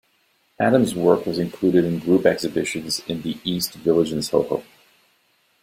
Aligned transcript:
Adams' 0.59 0.95
work 0.95 1.27
was 1.27 1.37
included 1.37 1.85
in 1.85 1.99
group 1.99 2.25
exhibitions 2.25 3.01
in 3.07 3.21
the 3.21 3.37
East 3.43 3.73
Village 3.75 4.11
and 4.11 4.25
SoHo. 4.25 4.63